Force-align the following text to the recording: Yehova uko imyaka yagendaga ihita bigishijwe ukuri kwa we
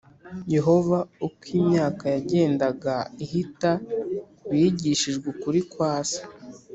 Yehova 0.53 0.97
uko 1.27 1.43
imyaka 1.59 2.03
yagendaga 2.13 2.95
ihita 3.23 3.71
bigishijwe 4.49 5.25
ukuri 5.33 5.61
kwa 5.71 5.95
we 6.07 6.19